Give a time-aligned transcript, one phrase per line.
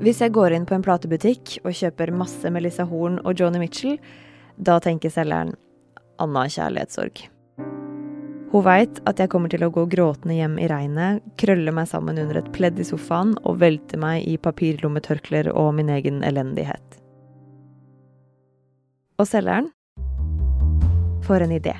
[0.00, 3.98] Hvis jeg går inn på en platebutikk og kjøper masse Melissa Horn og Joni Mitchell,
[4.56, 5.52] da tenker selgeren
[6.20, 7.20] Anna kjærlighetssorg.
[8.50, 12.16] Hun veit at jeg kommer til å gå gråtende hjem i regnet, krølle meg sammen
[12.18, 16.96] under et pledd i sofaen og velte meg i papirlommetørklær og min egen elendighet.
[19.20, 19.68] Og selgeren
[21.28, 21.76] får en idé.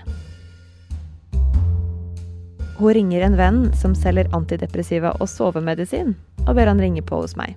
[2.77, 7.39] Hun ringer en venn som selger antidepressiva og sovemedisin, og ber han ringe på hos
[7.41, 7.57] meg.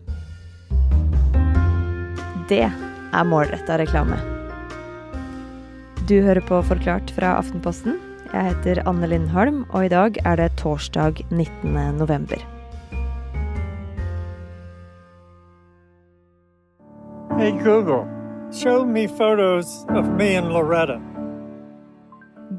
[2.49, 4.17] Det er målretta reklame.
[6.09, 7.95] Du hører på Forklart fra Aftenposten.
[8.33, 11.77] Jeg heter Anne Lindholm, og i dag er det torsdag 19.
[11.97, 12.41] november.
[17.37, 18.03] Hey Google,
[18.51, 20.99] show me photos of me and Loretta.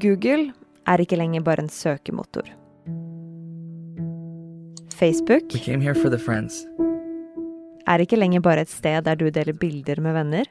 [0.01, 0.53] Google
[0.87, 2.49] er ikke lenger bare en søkemotor.
[4.95, 6.65] Facebook We came here for the friends.
[7.85, 10.49] Er ikke lenger bare et sted der du deler bilder med venner.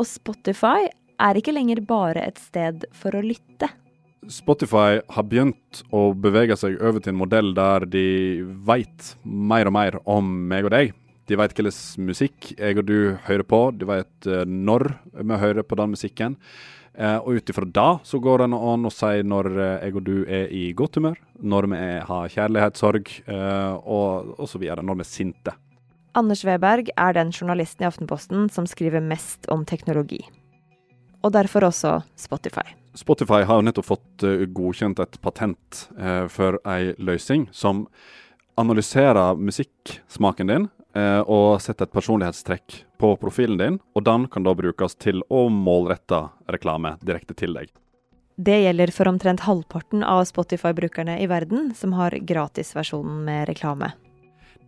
[0.00, 0.88] Og Spotify
[1.20, 3.68] er ikke lenger bare et sted for å lytte.
[4.28, 8.06] Spotify har begynt å bevege seg over til en modell der de
[8.68, 10.92] veit mer og mer om meg og deg.
[11.30, 15.64] De veit hvilken musikk jeg og du hører på, de veit eh, når vi hører
[15.64, 16.36] på den musikken.
[16.92, 20.06] Eh, og ut ifra det så går det an å si når eh, jeg og
[20.08, 25.56] du er i godt humør, når vi har kjærlighetssorg og, videre, når vi er sinte.
[26.12, 30.24] Anders Weberg er den journalisten i Aftenposten som skriver mest om teknologi.
[31.22, 32.64] Og derfor også Spotify.
[32.98, 37.84] Spotify har jo nettopp fått eh, godkjent et patent eh, for ei løsning som
[38.58, 40.66] analyserer musikksmaken din
[40.98, 45.46] eh, og setter et personlighetstrekk på profilen din, og den kan da brukes til å
[45.52, 47.70] målrette reklame direkte til deg.
[48.40, 53.92] Det gjelder for omtrent halvparten av Spotify-brukerne i verden som har gratisversjonen med reklame.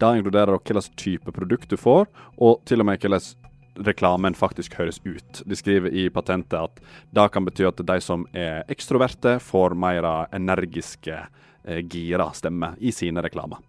[0.03, 2.08] Det inkluderer hvilken type produkt du får,
[2.42, 5.42] og til og med hvordan reklamen faktisk høres ut.
[5.47, 6.81] De skriver i patentet at
[7.14, 11.20] det kan bety at de som er ekstroverte, får mer energiske,
[11.64, 13.62] eh, gira stemmer i sine reklamer.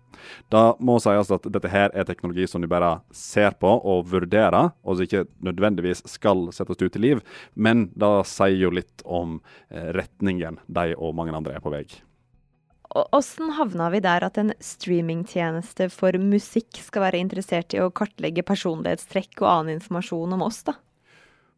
[0.50, 4.72] Da må sies at dette her er teknologi som du bare ser på og vurderer,
[4.84, 7.22] og som ikke nødvendigvis skal settes ut i liv,
[7.54, 9.38] men det sier jo litt om
[9.70, 11.86] eh, retningen de og mange andre er på vei.
[12.94, 18.46] Åssen havna vi der at en streamingtjeneste for musikk skal være interessert i å kartlegge
[18.46, 20.76] personlighetstrekk og annen informasjon om oss, da?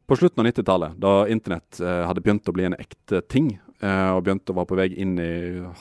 [0.07, 4.09] På slutten av 90-tallet, da internett eh, hadde begynt å bli en ekte ting, eh,
[4.13, 5.31] og begynte å være på vei inn i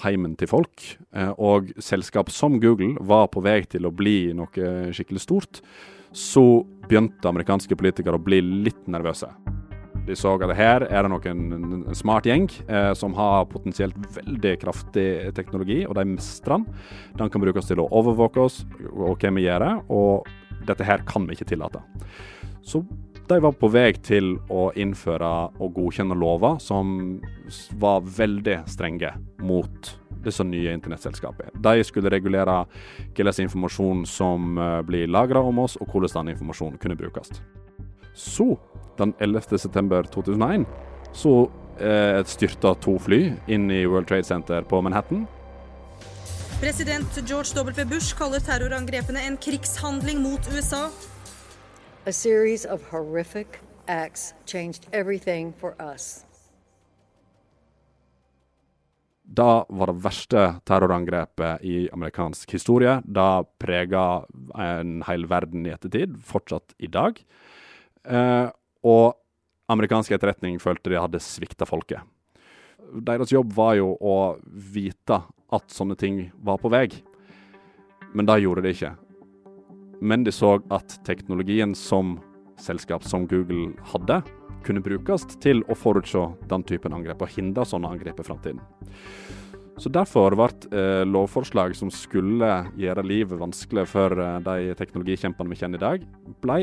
[0.00, 4.94] heimen til folk, eh, og selskap som Google var på vei til å bli noe
[4.96, 5.60] skikkelig stort,
[6.14, 9.28] så begynte amerikanske politikere å bli litt nervøse.
[10.04, 13.96] De så at her er det nok en, en smart gjeng eh, som har potensielt
[14.16, 16.66] veldig kraftig teknologi, og de mestrer den.
[17.20, 20.28] Den kan brukes til å overvåke oss og hva vi gjør, og
[20.68, 21.82] dette her kan vi ikke tillate.
[22.64, 22.84] Så
[23.28, 27.16] de var på vei til å innføre og godkjenne lover som
[27.80, 29.94] var veldig strenge mot
[30.24, 31.52] disse nye internettselskapene.
[31.64, 32.62] De skulle regulere
[33.14, 37.40] hvilken informasjon som eh, blir lagra om oss, og hvordan den informasjonen kunne brukes.
[38.14, 38.58] Så,
[38.96, 39.58] den 11.
[39.58, 40.66] september 2001,
[41.12, 45.26] så eh, styrta to fly inn i World Trade Center på Manhattan.
[46.60, 47.84] President George W.
[47.84, 50.90] Bush kaller terrorangrepene en krigshandling mot USA.
[52.06, 53.46] A series of horrific
[53.86, 56.24] acts changed everything for us.
[59.24, 63.00] Da var det verste terrorangrepet i amerikansk historie.
[63.04, 64.22] Det prega
[64.60, 67.18] en hel verden i ettertid, fortsatt i dag.
[68.04, 68.48] Eh,
[68.84, 69.14] og
[69.72, 72.04] amerikansk etterretning følte de hadde svikta folket.
[72.94, 75.22] Deres jobb var jo å vite
[75.54, 76.86] at sånne ting var på vei,
[78.14, 78.92] men det gjorde de ikke.
[80.04, 82.18] Men de så at teknologien som
[82.60, 84.20] selskap som Google hadde,
[84.64, 88.60] kunne brukes til å forutse den typen angrep og hindre sånne angrep i framtiden.
[89.80, 95.58] Så Derfor ble eh, lovforslag som skulle gjøre livet vanskelig for eh, de teknologikjempene vi
[95.58, 96.04] kjenner i dag,
[96.44, 96.58] ble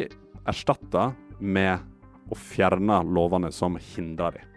[0.48, 1.10] erstatta
[1.42, 4.48] med å fjerne lovene som hindrer dem.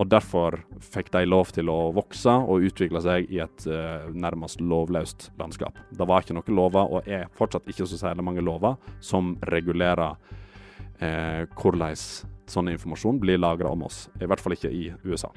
[0.00, 4.62] Og Derfor fikk de lov til å vokse og utvikle seg i et eh, nærmest
[4.64, 5.78] lovløst landskap.
[5.94, 10.16] Det var ikke noen lover, og er fortsatt ikke så særlig mange lover, som regulerer
[10.98, 11.94] eh, hvordan
[12.50, 14.08] sånn informasjon blir lagra om oss.
[14.18, 15.30] I hvert fall ikke i USA.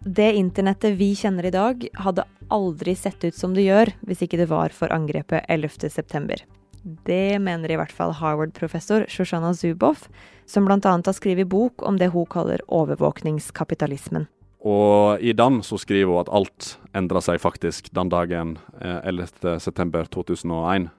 [0.00, 4.40] Det internettet vi kjenner i dag, hadde aldri sett ut som det gjør hvis ikke
[4.40, 6.40] det var for angrepet 11.9.
[6.82, 10.08] Det mener i hvert fall Harvard-professor Shoshana Zuboff,
[10.46, 10.78] som bl.a.
[10.82, 14.28] har skrevet bok om det hun kaller overvåkningskapitalismen.
[14.60, 20.90] Og i den så skriver hun at alt endra seg faktisk den dagen eh, 11.9.2001.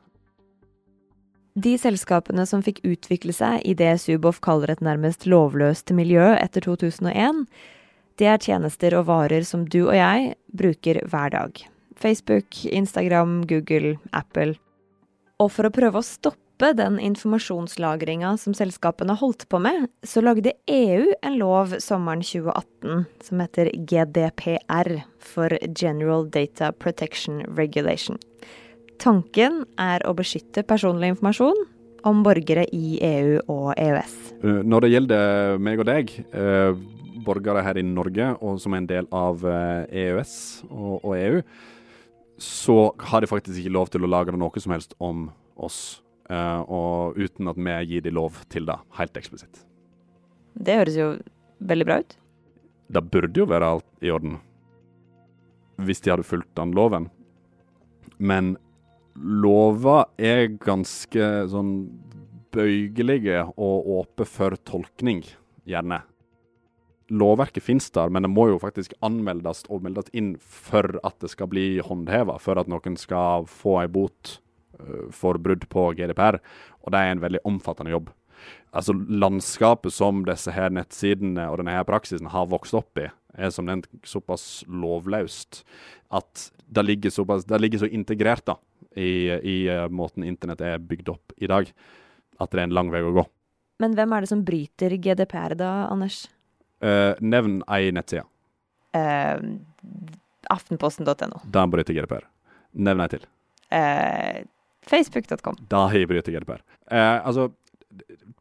[1.61, 6.63] De selskapene som fikk utvikle seg i det Zuboff kaller et nærmest lovløst miljø etter
[6.63, 7.43] 2001,
[8.21, 11.63] det er tjenester og varer som du og jeg bruker hver dag.
[12.01, 14.55] Facebook, Instagram, Google, Apple.
[15.41, 20.53] Og for å prøve å stoppe den informasjonslagringa som selskapene holdt på med, så lagde
[20.69, 24.91] EU en lov sommeren 2018 som heter GDPR,
[25.21, 28.19] for General Data Protection Regulation.
[29.01, 31.65] Tanken er å beskytte personlig informasjon
[32.05, 34.15] om borgere i EU og EØS.
[34.45, 36.77] Uh, Når det gjelder meg og deg, uh,
[37.25, 40.33] borgere her i Norge og som er en del av EØS
[40.69, 41.41] og, og EU,
[42.41, 45.29] så har de faktisk ikke lov til å lage noe som helst om
[45.61, 46.01] oss.
[46.31, 49.65] Uh, og uten at vi gir de lov til det, helt eksplisitt.
[50.55, 51.07] Det høres jo
[51.59, 52.15] veldig bra ut.
[52.91, 54.39] Det burde jo være alt i orden
[55.81, 57.07] hvis de hadde fulgt den loven.
[58.21, 58.53] Men
[59.17, 61.73] lover er ganske sånn
[62.53, 65.23] bøyelige og åpne for tolkning,
[65.65, 66.01] gjerne.
[67.11, 71.31] Lovverket finnes der, men det må jo faktisk anmeldes og meldes inn for at det
[71.33, 74.37] skal bli håndheva, for at noen skal få en bot
[74.79, 76.39] uh, for brudd på GDPR.
[76.85, 78.09] Og det er en veldig omfattende jobb.
[78.71, 83.51] Altså Landskapet som disse her nettsidene og denne her praksisen har vokst opp i, er
[83.53, 85.61] som nevnt såpass lovløst
[86.15, 88.55] at det ligger, såpass, det ligger så integrert da,
[88.95, 91.67] i, i uh, måten internett er bygd opp i dag,
[92.39, 93.27] at det er en lang vei å gå.
[93.81, 96.25] Men hvem er det som bryter GDPR da, Anders?
[96.81, 98.25] Uh, nevn ei nettside.
[98.97, 99.37] Uh,
[100.51, 101.43] Aftenposten.no.
[101.53, 102.25] Da bryter GDPR.
[102.73, 103.27] Nevn ei til.
[103.71, 104.41] Uh,
[104.87, 105.57] Facebook.com.
[105.69, 106.63] Da har jeg bryter GDPR.
[106.91, 107.49] Eh, altså,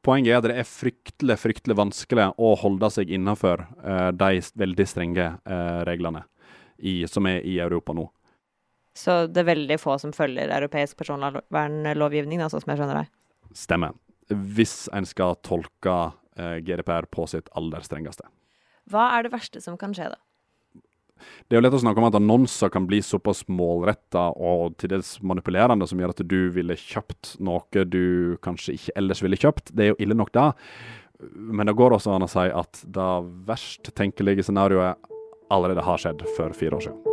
[0.04, 4.86] poenget er at det er fryktelig, fryktelig vanskelig å holde seg innenfor eh, de veldig
[4.88, 6.24] strenge eh, reglene
[6.78, 8.08] i, som er i Europa nå.
[8.96, 13.12] Så det er veldig få som følger europeisk personvernlovgivning, sånn som jeg skjønner deg.
[13.56, 13.94] Stemmer.
[14.30, 18.28] Hvis en skal tolke eh, GDPR på sitt aller strengeste.
[18.90, 20.20] Hva er det verste som kan skje, da?
[21.48, 24.94] Det er jo lett å snakke om at annonser kan bli såpass målretta og til
[24.94, 29.74] dels manipulerende som gjør at du ville kjøpt noe du kanskje ikke ellers ville kjøpt.
[29.76, 30.50] Det er jo ille nok, da.
[31.20, 33.12] Men det går også an å si at det
[33.48, 35.10] verst tenkelige scenarioet
[35.52, 37.09] allerede har skjedd for fire år siden.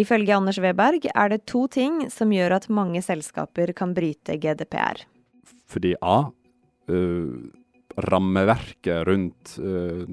[0.00, 5.02] Ifølge Anders Weberg er det to ting som gjør at mange selskaper kan bryte GDPR.
[5.68, 6.30] Fordi A.
[6.90, 7.50] Uh,
[8.06, 10.04] rammeverket rundt uh,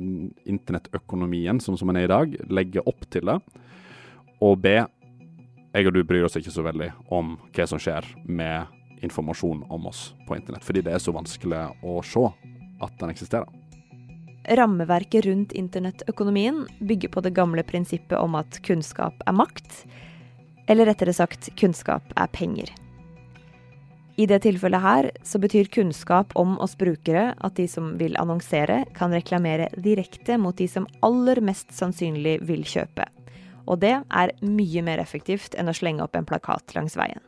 [0.50, 3.38] internettøkonomien, sånn som den er i dag, legger opp til det.
[4.44, 4.76] Og B.
[5.78, 8.74] Jeg og du bryr oss ikke så veldig om hva som skjer med
[9.06, 12.26] informasjon om oss på internett, fordi det er så vanskelig å se
[12.82, 13.67] at den eksisterer.
[14.48, 19.84] Rammeverket rundt internettøkonomien bygger på det gamle prinsippet om at kunnskap er makt,
[20.72, 22.72] eller rettere sagt kunnskap er penger.
[24.18, 28.86] I det tilfellet her så betyr kunnskap om oss brukere at de som vil annonsere,
[28.98, 33.06] kan reklamere direkte mot de som aller mest sannsynlig vil kjøpe.
[33.68, 37.22] Og det er mye mer effektivt enn å slenge opp en plakat langs veien.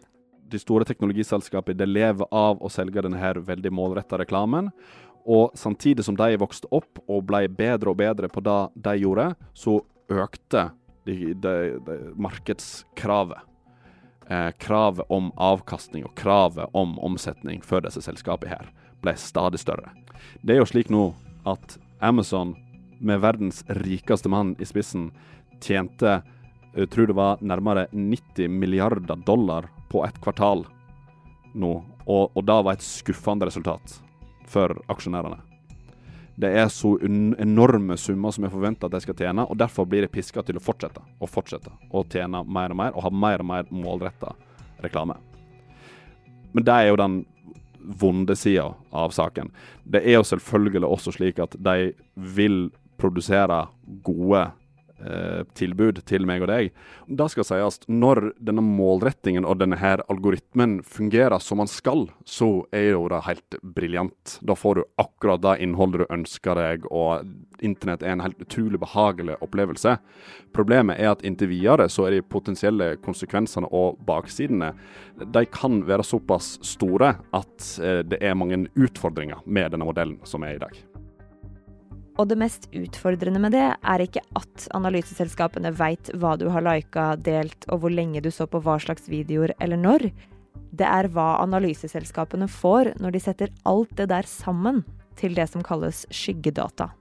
[0.49, 4.71] De store teknologiselskapene lever av å selge denne veldig målretta reklamen.
[5.29, 9.27] Og samtidig som de vokste opp og ble bedre og bedre på det de gjorde,
[9.53, 9.77] så
[10.09, 10.71] økte
[11.05, 11.53] de, de,
[11.85, 13.45] de markedskravet.
[14.29, 18.71] Eh, kravet om avkastning og kravet om omsetning for disse selskapene her
[19.01, 19.93] ble stadig større.
[20.41, 21.11] Det er jo slik nå
[21.49, 22.55] at Amazon,
[22.99, 25.07] med verdens rikeste mann i spissen,
[25.63, 26.19] tjente
[26.75, 30.65] jeg tror det var nærmere 90 milliarder dollar på et kvartal
[31.57, 31.71] nå.
[32.05, 33.97] Og, og da var et skuffende resultat
[34.49, 35.39] for aksjonærene.
[36.39, 40.05] Det er så enorme summer som er forventa at de skal tjene, og derfor blir
[40.05, 43.43] de piska til å fortsette og fortsette å tjene mer og mer, og ha mer
[43.43, 44.31] og mer målretta
[44.79, 45.17] reklame.
[46.55, 47.17] Men det er jo den
[47.99, 49.51] vonde sida av saken.
[49.83, 53.65] Det er jo selvfølgelig også slik at de vil produsere
[54.05, 54.45] gode
[55.55, 56.71] tilbud til meg og deg.
[57.07, 62.65] Det skal sies, når denne målrettingen og denne her algoritmen fungerer som den skal, så
[62.75, 64.37] er jo det helt briljant.
[64.41, 67.25] Da får du akkurat det innholdet du ønsker deg, og
[67.65, 69.97] internett er en helt utrolig behagelig opplevelse.
[70.55, 74.73] Problemet er at inntil videre så er de potensielle konsekvensene og baksidene
[75.19, 80.45] de kan være såpass store at eh, det er mange utfordringer med denne modellen som
[80.47, 80.88] er i dag.
[82.19, 87.13] Og det mest utfordrende med det er ikke at analyseselskapene veit hva du har lika,
[87.15, 90.09] delt og hvor lenge du så på hva slags videoer eller når.
[90.75, 94.83] Det er hva analyseselskapene får når de setter alt det der sammen
[95.19, 96.91] til det som kalles skyggedata.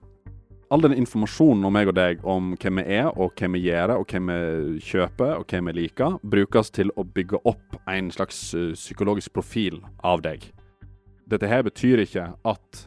[0.70, 3.94] all den informasjonen om meg og deg, om hvem vi er, og hvem vi gjør,
[3.96, 8.52] og hvem vi kjøper, og hvem vi liker, brukes til å bygge opp en slags
[8.52, 10.44] uh, psykologisk profil av deg.
[11.25, 12.84] Dette her betyr ikke at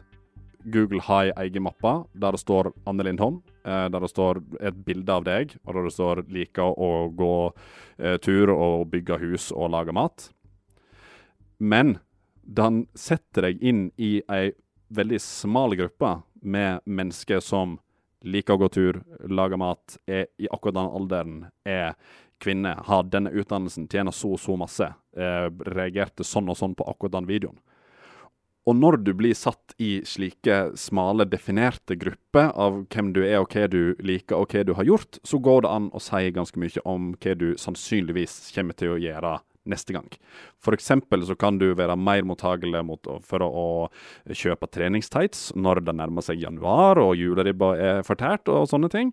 [0.64, 4.78] Google har ei egen mappe der det står Anne Lindholm, eh, der det står et
[4.86, 7.52] bilde av deg, og der det står 'liker å gå
[7.98, 10.30] eh, tur og bygge hus og lage mat'.
[11.58, 11.98] Men
[12.42, 14.52] den setter deg inn i ei
[14.90, 17.78] veldig smal gruppe med mennesker som
[18.22, 21.94] liker å gå tur, lage mat, er i akkurat den alderen, er
[22.42, 26.86] kvinne, har denne utdannelsen, tjener så og så masse, eh, reagerte sånn og sånn på
[26.90, 27.58] akkurat den videoen.
[28.62, 33.50] Og når du blir satt i slike smale, definerte grupper av hvem du er og
[33.50, 36.62] hva du liker og hva du har gjort, så går det an å si ganske
[36.62, 40.08] mye om hva du sannsynligvis kommer til å gjøre neste gang.
[40.62, 40.90] F.eks.
[41.26, 43.50] så kan du være mer mottagelig mot for å,
[43.86, 49.12] å kjøpe treningstights når det nærmer seg januar og juleribba er fortært og sånne ting.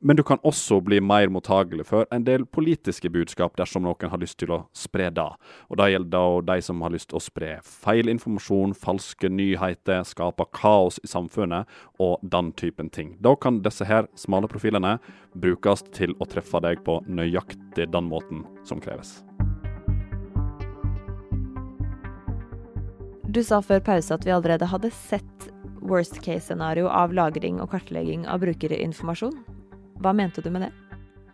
[0.00, 4.20] Men du kan også bli mer mottagelig for en del politiske budskap dersom noen har
[4.22, 5.24] lyst til å spre det.
[5.66, 10.04] Og Det gjelder da de som har lyst til å spre feil informasjon, falske nyheter,
[10.06, 11.66] skape kaos i samfunnet
[11.98, 13.16] og den typen ting.
[13.18, 15.00] Da kan disse her smale profilene
[15.34, 19.24] brukes til å treffe deg på nøyaktig den måten som kreves.
[23.26, 25.52] Du sa før pause at vi allerede hadde sett
[25.82, 29.57] worst case-scenario av lagring og kartlegging av brukerinformasjon.
[29.98, 30.72] Hva mente du med det?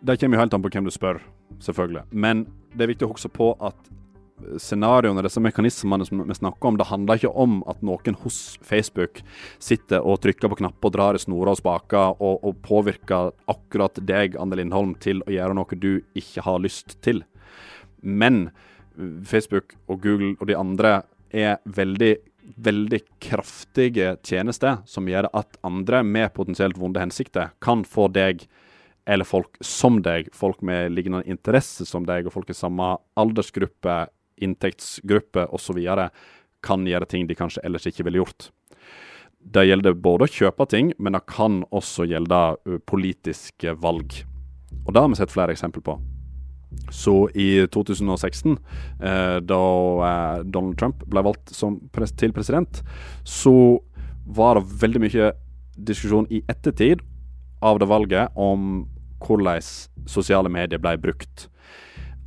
[0.05, 1.19] Det kommer jo helt an på hvem du spør,
[1.61, 2.05] selvfølgelig.
[2.11, 3.91] Men det er viktig å huske på at
[4.59, 9.21] scenarioene, disse mekanismene som vi snakker om, det handler ikke om at noen hos Facebook
[9.63, 14.01] sitter og trykker på knapper og drar i snorer og spaker og, og påvirker akkurat
[14.03, 17.23] deg, Anne Lindholm, til å gjøre noe du ikke har lyst til.
[18.01, 18.49] Men
[19.25, 20.97] Facebook og Google og de andre
[21.35, 22.15] er veldig
[22.55, 28.45] veldig kraftige tjenester som gjør at andre med potensielt vonde hensikter kan få deg
[29.05, 34.07] eller folk som deg, folk med lignende interesse som deg, og folk i samme aldersgruppe,
[34.41, 35.77] inntektsgruppe osv.,
[36.65, 38.49] kan gjøre ting de kanskje ellers ikke ville gjort.
[39.37, 44.23] Det gjelder både å kjøpe ting, men det kan også gjelde politiske valg.
[44.87, 45.99] Og det har vi sett flere eksempler på.
[46.93, 48.57] Så i 2016,
[48.99, 49.61] eh, da
[50.09, 51.53] eh, Donald Trump ble valgt
[51.95, 52.81] pres til president,
[53.23, 53.79] så
[54.25, 55.31] var det veldig mye
[55.75, 57.01] diskusjon i ettertid
[57.65, 58.85] av det valget om
[59.25, 59.63] hvordan
[60.09, 61.47] sosiale medier ble brukt.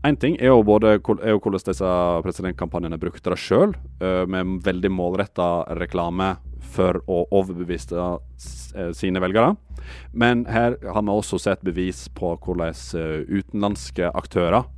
[0.06, 1.88] Én ting er jo, både, er jo hvordan disse
[2.22, 6.36] presidentkampanjene brukte det sjøl, uh, med veldig målretta reklame
[6.70, 9.56] for å overbevise uh, sine velgere.
[10.12, 14.68] Men her har vi også sett bevis på hvordan uh, utenlandske aktører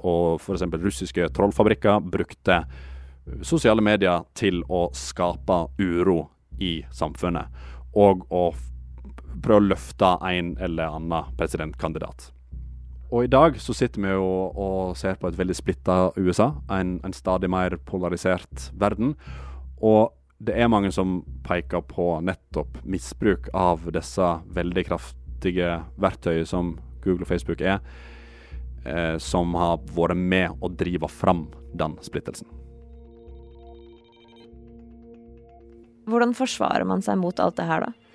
[0.00, 0.64] og f.eks.
[0.80, 2.62] russiske trollfabrikker brukte
[3.44, 6.22] sosiale medier til å skape uro
[6.56, 7.52] i samfunnet.
[8.00, 8.48] Og å
[9.44, 12.30] prøve å løfte en eller annen presidentkandidat.
[13.10, 16.98] Og i dag så sitter vi jo og ser på et veldig splitta USA, en,
[17.02, 19.16] en, stadig mer polarisert verden.
[19.82, 26.76] Og det er mange som peker på nettopp misbruk av disse veldig kraftige verktøyene som
[27.02, 27.82] Google og Facebook er,
[28.84, 32.46] eh, som har vært med å drive fram den splittelsen.
[36.10, 38.09] Hvordan forsvarer man seg mot alt det her, da?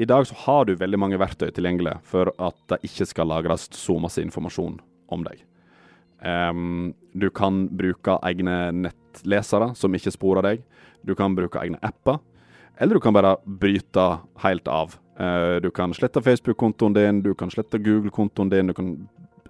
[0.00, 3.66] I dag så har du veldig mange verktøy tilgjengelig for at det ikke skal lagres
[3.76, 4.78] så masse informasjon
[5.12, 5.42] om deg.
[6.24, 10.62] Um, du kan bruke egne nettlesere som ikke sporer deg.
[11.04, 12.16] Du kan bruke egne apper.
[12.80, 14.06] Eller du kan bare bryte
[14.40, 14.96] helt av.
[15.20, 18.94] Uh, du kan slette Facebook-kontoen din, du kan slette Google-kontoen din, du kan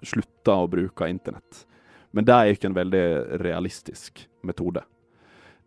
[0.03, 1.63] slutte å bruke internett.
[2.11, 3.05] Men det er ikke en veldig
[3.39, 4.83] realistisk metode.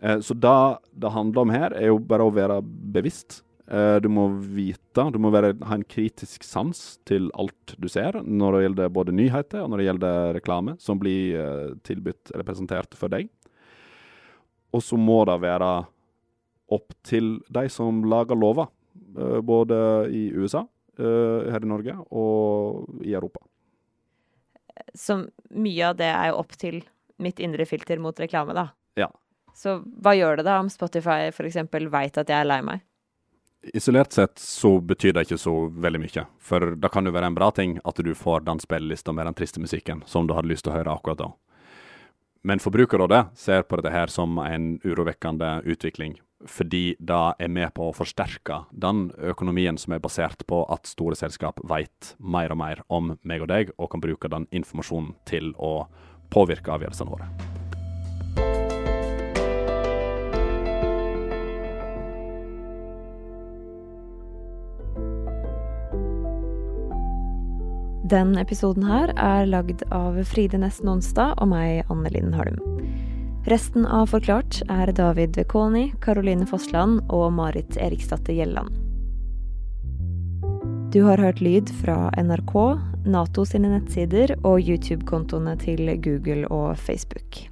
[0.05, 0.61] Uh, så det
[0.93, 5.31] det handler om her, er jo bare å være bevisst du må vite, du må
[5.33, 9.71] være, ha en kritisk sans til alt du ser, når det gjelder både nyheter og
[9.73, 13.31] når det gjelder reklame som blir uh, tilbudt eller presentert for deg.
[14.75, 15.71] Og så må det være
[16.77, 18.69] opp til de som lager lover,
[19.17, 19.81] uh, både
[20.13, 23.41] i USA, her i Norge og i Europa.
[24.95, 26.85] Så mye av det er jo opp til
[27.23, 28.69] mitt indre filter mot reklame, da.
[28.99, 29.09] Ja.
[29.55, 31.59] Så hva gjør det da om Spotify f.eks.
[31.73, 32.85] veit at jeg er lei meg?
[33.73, 36.27] Isolert sett så betyr det ikke så veldig mye.
[36.43, 39.39] For det kan jo være en bra ting at du får den spillelista med den
[39.39, 41.31] triste musikken som du hadde lyst til å høre akkurat da.
[42.45, 47.89] Men Forbrukerrådet ser på dette her som en urovekkende utvikling, fordi det er med på
[47.89, 52.85] å forsterke den økonomien som er basert på at store selskap vet mer og mer
[52.93, 55.87] om meg og deg, og kan bruke den informasjonen til å
[56.35, 57.54] påvirke avgjørelsene våre.
[68.15, 72.61] Den episoden her er lagd av Fride Nesten Onsdag og meg, Anne Linn Holm.
[73.51, 78.71] Resten av Forklart er David Vekoni, Caroline Fossland og Marit Eriksdatter Gjelland.
[80.95, 82.55] Du har hørt lyd fra NRK,
[83.11, 87.49] Nato sine nettsider og YouTube-kontoene til Google og Facebook.